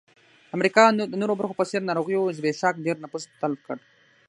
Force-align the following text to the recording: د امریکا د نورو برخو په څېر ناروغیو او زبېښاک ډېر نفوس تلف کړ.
د 0.47 0.51
امریکا 0.57 0.83
د 1.11 1.13
نورو 1.21 1.33
برخو 1.39 1.59
په 1.59 1.65
څېر 1.69 1.81
ناروغیو 1.89 2.25
او 2.25 2.35
زبېښاک 2.37 2.75
ډېر 2.85 2.97
نفوس 3.03 3.23
تلف 3.41 3.59
کړ. 3.67 3.77